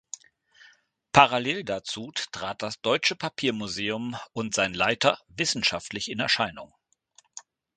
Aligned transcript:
Parallel 1.11 1.63
dazu 1.63 2.11
trat 2.31 2.63
das 2.63 2.81
Deutsche 2.81 3.15
Papiermuseum 3.15 4.17
und 4.33 4.55
sein 4.55 4.73
Leiter 4.73 5.19
wissenschaftlich 5.27 6.09
in 6.09 6.19
Erscheinung. 6.19 6.73